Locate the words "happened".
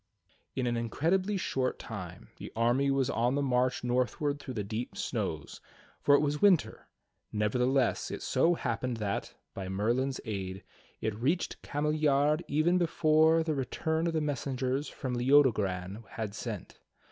8.55-8.97